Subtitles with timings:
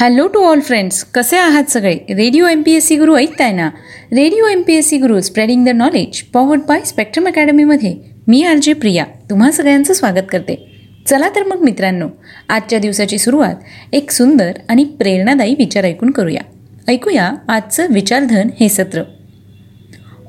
[0.00, 1.94] Hello to all friends कसे आहात सगळे?
[1.94, 3.66] Radio M P S C Guru ऐकताय ना?
[4.12, 7.94] Radio M P S C Guru spreading the knowledge powered by Spectrum अकॅडमीमध्ये
[8.28, 9.04] मी R J Priya.
[9.30, 10.70] तुम्हा सगळ्यांचं स्वागत करते.
[11.06, 12.08] चला तर मग मित्रांनो
[12.48, 13.54] आजच्या दिवसाची सुरुवात
[13.92, 16.40] एक सुंदर आणि प्रेरणादायी विचार ऐकून करूया.
[16.88, 19.02] ऐकूया आजचं विचारधन हे सत्र.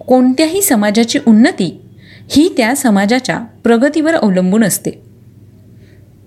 [0.08, 1.82] कोणत्याही समाजाची उन्नती
[2.30, 5.09] ही त्या समाजाच्या प्रगतीवर अवलंबून असते.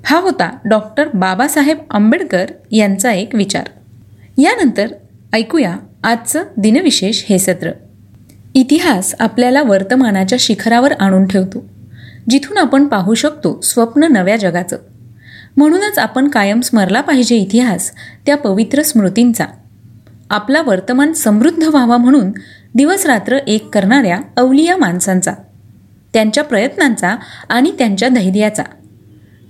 [0.04, 3.66] हा होता डॉक्टर बाबासाहेब आंबेडकर यांचा एक विचार.
[4.38, 4.86] यानंतर
[5.32, 7.70] ऐकूया आजचं दिनविशेष हे सत्र.
[8.54, 11.66] इतिहास आपल्याला वर्तमानाच्या शिखरावर आणून ठेवतो.
[12.30, 14.76] जिथून आपण पाहू शकतो स्वप्न नव्या जगाचं.
[15.57, 17.93] म्हणूनच आपण कायम स्मरला पाहिजे इतिहास
[18.26, 19.46] त्या पवित्र स्मृतींचा.
[20.30, 22.30] आपला वर्तमान समृद्ध व्हावा म्हणून
[22.74, 25.32] दिवसरात्र एक करणाऱ्या अवलिया माणसांचा.
[26.14, 27.16] त्यांच्या प्रयत्नांचा
[27.48, 28.62] आणि त्यांच्या धैर्याचा.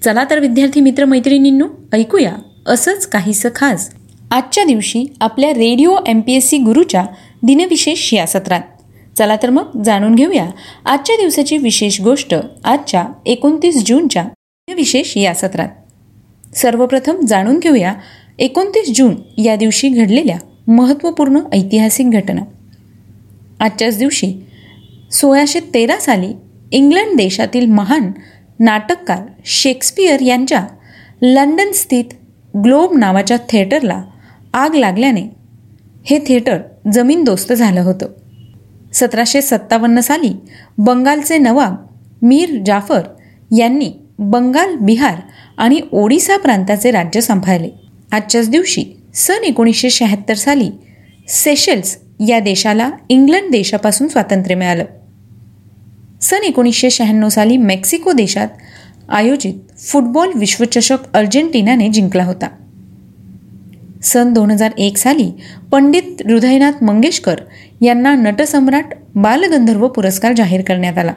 [0.03, 2.33] चला तर विद्यार्थी मित्र मैत्रिणींनो ऐकूया
[2.67, 3.91] असंच काहीसं खास.
[4.31, 7.07] आजच्या दिवशी आपल्या Radio M P S C गुरुच्या
[7.43, 8.61] दिनविशेष या सत्रात
[9.19, 10.51] चला तर मग जाणून घेऊया
[10.85, 15.69] आजच्या दिवसाची विशेष गोष्ट आजच्या एकोणतीस जूनच्या दिनविशेष या सत्रात
[16.57, 17.95] सर्वप्रथम जाणून घेऊया
[18.39, 20.39] एकोणतीस जून या दिवशी घडलेल्या
[20.73, 22.43] महत्त्वपूर्ण ऐतिहासिक घटना.
[23.61, 24.35] आजच्याच दिवशी
[25.13, 26.33] सोळाशे तेरा साली
[26.73, 28.11] इंग्लंड देशातील महान
[28.63, 30.67] नाटककार शेक्सपियर यांच्या
[31.23, 32.05] लंडन स्थित
[32.65, 34.03] ग्लोब नावाच्या थिएटरला
[34.55, 35.23] आग लागल्याने
[36.05, 36.59] हे थिएटर
[36.93, 38.07] जमीनदोस्त झालं होतं.
[38.95, 40.37] सतराशे सत्तावन्न साली
[40.79, 41.75] बंगालचे नवाब
[42.23, 43.01] मीर जाफर
[43.59, 45.17] यांनी बंगाल बिहार
[45.59, 47.69] आणि ओडिसा प्रांताचे राज्य सांभाळले.
[48.13, 50.71] आजच्याच दिवशी सन एकोणीसशे शहात्तर साली
[51.29, 54.85] सेशेल्स या देशाला इंग्लंड देशापासून स्वातंत्र्य मिळालं.
[56.23, 58.49] सन एकोणीसशे शहाण्णव साली मेक्सिको देशात
[59.09, 62.49] आयोजित फुटबॉल विश्वचषक अर्जेंटिनाने जिंकला होता.
[64.03, 65.31] सन दोन हजार एक साली
[65.73, 67.41] पंडित हृदयनाथ मंगेशकर
[67.81, 68.85] यांना नटसम्राट
[69.15, 71.13] बालगंधर्व पुरस्कार जाहीर करण्यात आला.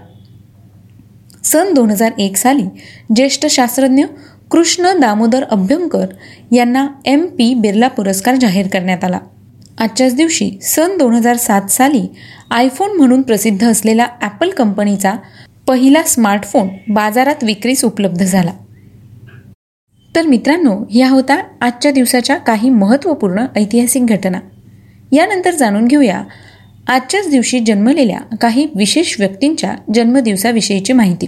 [1.44, 2.66] सन दोन हजार एक साली
[3.16, 4.04] ज्येष्ठ शास्त्रज्ञ
[4.52, 6.06] कृष्ण दामोदर अभ्यंकर
[6.52, 9.20] यांना एम पी बिर्ला पुरस्कार जाहीर करण्यात आला.
[9.80, 12.08] आजच्याच दिवशी सन दोन हजार सात साली
[12.52, 15.14] आयफोन म्हणून प्रसिद्ध असलेला ॲपल कंपनीचा
[15.68, 18.52] पहिला स्मार्टफोन बाजारात विक्रीस उपलब्ध झाला.
[20.16, 24.40] तर मित्रांनो ह्या होता आजच्या दिवसाच्या काही महत्त्वपूर्ण ऐतिहासिक घटना.
[25.12, 26.24] यानंतर जाणून घेऊया
[26.88, 31.28] आजच्याच दिवशी जन्मलेल्या काही विशेष व्यक्तींच्या जन्मदिवसाविषयीची माहिती.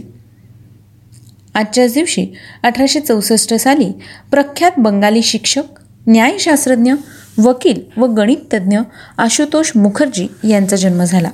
[1.56, 2.26] आजच्याच दिवशी
[2.64, 3.92] अठराशे चौसष्ट साली
[4.32, 6.94] प्रख्यात बंगाली शिक्षक न्यायशास्त्रज्ञ
[7.38, 8.80] वकील व गणिततज्ञ
[9.18, 11.30] आशुतोष मुखर्जी यांचा जन्म झाला.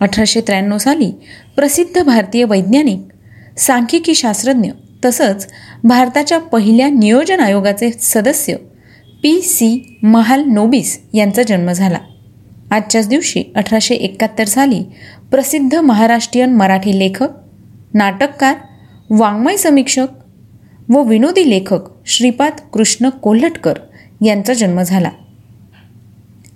[0.00, 1.12] अठराशे त्र्याण्णव साली
[1.56, 2.98] प्रसिद्ध भारतीय वैज्ञानिक
[3.58, 4.70] सांख्यिकी शास्त्रज्ञ
[5.04, 5.46] तसंच
[5.84, 8.56] भारताच्या पहिल्या नियोजन आयोगाचे सदस्य
[9.22, 11.98] पी सी महाल नोबिस यांचा जन्म झाला.
[12.70, 14.82] आजच्याच दिवशी अठराशे एकाहत्तर साली
[15.30, 17.28] प्रसिद्ध महाराष्ट्रीयन मराठी लेखक
[17.94, 18.54] नाटककार
[19.10, 20.06] वाङ्मय समीक्षक
[20.88, 23.74] व विनोदी लेखक श्रीपाद कृष्ण कोल्हटकर
[24.24, 25.10] यांचा जन्म झाला.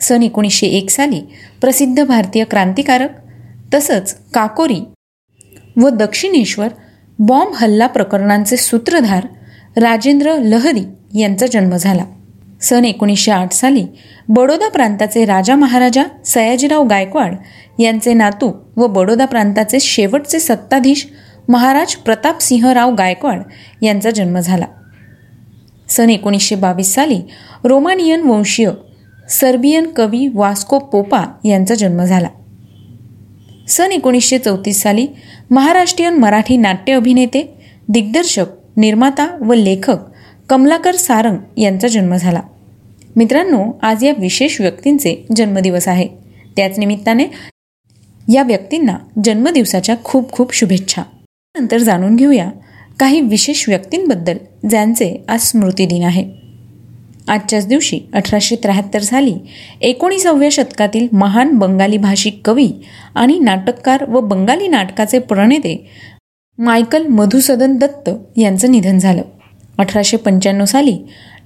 [0.08, 1.20] सन एकोणीसशे एक साली
[1.60, 3.08] प्रसिद्ध भारतीय क्रांतिकारक
[3.74, 4.80] तसंच काकोरी
[5.76, 6.68] व दक्षिणेश्वर
[7.18, 9.26] बॉम्ब हल्ला प्रकरणांचे सूत्रधार
[9.76, 10.84] राजेंद्र लहरी
[11.20, 12.04] यांचा जन्म झाला.
[12.60, 13.84] सन एकोणीसशे आठ साली
[14.28, 17.34] बडोदा प्रांताचे राजा महाराजा सयाजीराव गायकवाड
[17.78, 21.06] यांचे नातू व बडोदा प्रांताचे शेवटचे सत्ताधीश
[21.48, 23.42] महाराज प्रतापसिंहराव गायकवाड
[23.82, 24.66] यांचा जन्म झाला.
[25.88, 27.20] सन एकोणीसशे बावीस साली
[27.64, 28.70] रोमानियन वंशीय
[29.28, 32.28] सर्बियन कवी वास्को पोपा यांचा जन्म झाला.
[33.68, 35.06] सन एकोणीसशे चौतीस साली
[35.50, 37.54] महाराष्ट्रीयन मराठी नाट्य अभिनेते
[37.88, 38.46] दिग्दर्शक
[38.76, 39.96] निर्माता व लेखक
[40.48, 42.40] कमलाकर सारंग यांचा जन्म झाला.
[43.16, 46.08] मित्रांनो आज या विशेष व्यक्तींचे जन्मदिवस आहे.
[46.56, 47.24] त्याच निमित्ताने
[48.32, 51.02] या व्यक्तींना जन्मदिवसाच्या खूप खूप शुभेच्छा.
[51.58, 52.50] नंतर जाणून घेऊया
[52.98, 54.36] काही विशेष व्यक्तींबद्दल
[54.70, 56.47] ज्यांचे आज स्मृतिदिन आहे.
[57.28, 59.34] आजच्याच दिवशी अठराशे त्र्याहत्तर साली
[59.80, 62.68] एकोणीसाव्या शतकातील महान बंगाली भाषिक कवी
[63.14, 65.76] आणि नाटककार व बंगाली नाटकाचे प्रणेते
[66.58, 69.22] मायकल मधुसदन दत्त यांचं निधन झालं.
[69.78, 70.96] अठराशे पंच्याण्णव साली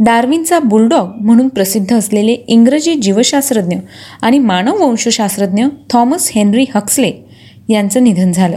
[0.00, 3.76] डार्विनचा बुलडॉग म्हणून प्रसिद्ध असलेले इंग्रजी जीवशास्त्रज्ञ
[4.22, 7.12] आणि मानववंशशास्त्रज्ञ थॉमस हेनरी हक्सले
[7.68, 8.56] यांचं निधन झालं.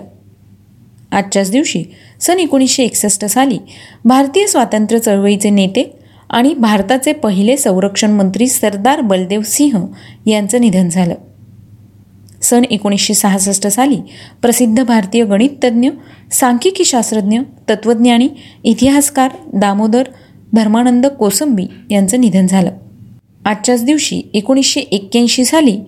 [1.11, 1.83] आजच्याच दिवशी
[2.21, 3.57] सन एकोणीसशे एकसष्ट साली
[4.05, 5.91] भारतीय स्वातंत्र्य चळवळीचे नेते
[6.29, 9.85] आणि भारताचे पहिले संरक्षण मंत्री सरदार बलदेव सिंह
[10.25, 11.15] यांचं निधन झालं.
[12.41, 13.97] सन एकोणीसशे सहासष्ट साली
[14.41, 15.89] प्रसिद्ध भारतीय गणिततज्ञ
[16.31, 17.39] सांख्यिकी शास्त्रज्ञ
[17.69, 18.29] तत्त्वज्ञानी
[18.63, 20.03] इतिहासकार दामोदर
[20.53, 22.71] धर्मानंद कोसंबी यांचं निधन झालं.
[23.45, 25.79] आजच्याच दिवशी एकोणीसशे एक्क्याऐंशी साली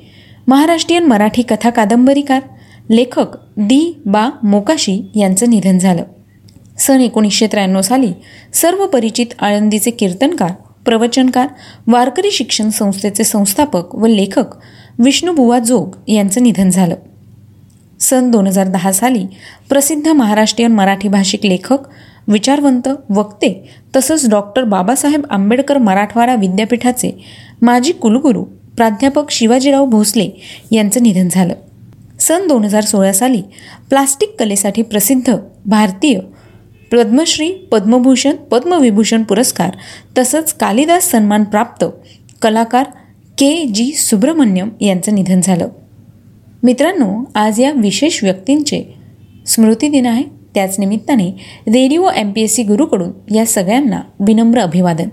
[0.47, 2.41] महाराष्ट्रीयन मराठी कथा कादंबरीकार
[2.89, 6.03] लेखक दी बा मोकाशी यांचं निधन झालं.
[6.77, 8.11] सन एकोणीसशे त्र्याण्णव साली
[8.53, 10.51] सर्व परिचित आळंदीचे कीर्तनकार
[10.85, 11.47] प्रवचनकार
[11.87, 14.55] वारकरी शिक्षण संस्थेचे संस्थापक व लेखक
[14.99, 16.95] विष्णुबुवा जोग यांचं निधन झालं.
[17.99, 19.25] सन दोन हजार दहा साली
[19.69, 21.77] प्रसिद्ध महाराष्ट्रीयन मराठी भाषिक लेखक
[22.27, 23.51] विचारवंत वक्ते
[23.95, 27.11] तसंच डॉक्टर बाबासाहेब आंबेडकर मराठवाडा विद्यापीठाचे
[27.61, 28.43] माजी कुलगुरू
[28.77, 30.29] प्राध्यापक शिवाजीराव भोसले
[30.71, 31.53] यांचं निधन झालं.
[32.19, 33.41] सन दोन हजार सोळा साली
[33.89, 35.35] प्लास्टिक कलेसाठी प्रसिद्ध
[35.65, 36.19] भारतीय
[36.91, 39.75] पद्मश्री पद्मभूषण पद्मविभूषण पुरस्कार
[40.17, 41.85] तसंच कालिदास सन्मान प्राप्त
[42.41, 42.83] कलाकार
[43.37, 45.67] के जी सुब्रमण्यम यांचं निधन झालं.
[46.63, 48.83] मित्रांनो आज या विशेष व्यक्तींचे
[49.47, 50.23] स्मृतिदिन आहे.
[50.55, 51.27] त्याच निमित्ताने
[51.67, 55.09] Radio M P S C गुरुकडून या सगळ्यांना विनम्र अभिवादन.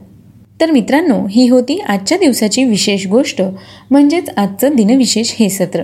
[0.61, 3.43] तर मित्रांनो ही होती आजच्या दिवसाची विशेष गोष्ट
[3.91, 5.83] म्हणजेच आजचं दिनविशेष हे सत्र.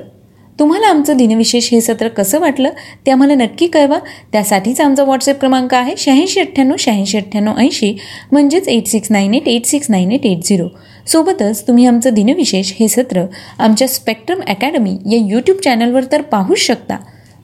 [0.59, 2.71] तुम्हाला आमचं दिनविशेष हे सत्र कसं वाटलं
[3.07, 3.99] ते आम्हाला नक्की कळवा.
[4.33, 7.97] त्यासाठीच आमचा व्हॉट्सअप क्रमांक आहे शहाऐंशी अठ्ठ्याण्णव शहाऐंशी अठ्ठ्याण्णव ऐंशी
[8.33, 10.69] म्हणजेच eight six nine eight eight six nine eight eight zero
[11.07, 13.25] सोबतच तुम्ही आमचं दिनविशेष हे सत्र
[13.59, 16.97] आमच्या स्पेक्ट्रम अकॅडमी या यूट्यूब चॅनलवर तर पाहूच शकता.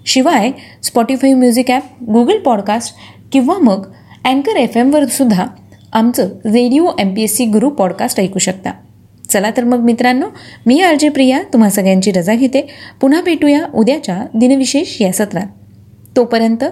[0.07, 0.51] शिवाय
[0.83, 2.95] Spotify music app Google podcast
[3.33, 3.87] किंवा मग
[4.25, 5.47] अँकर एफ एमवर सुद्धा
[5.93, 8.71] आमचं Radio M P S C Guru podcast ऐकू शकता.
[9.31, 10.27] चला तर मग मित्रांनो
[10.67, 12.67] मी आर प्रिया तुम्हा सगळ्यांची रजा घेते.
[13.01, 15.47] पुन्हा भेटूया उद्याच्या दिनविशेष या सत्रात.
[16.17, 16.65] तोपर्यंत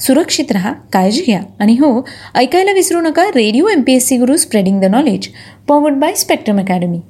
[0.00, 1.40] सुरक्षित राहा काळजी घ्या.
[1.60, 5.28] आणि हो ऐकायला विसरू नका Radio M P S C Guru spreading the knowledge
[5.68, 7.00] powered by Spectrum Academy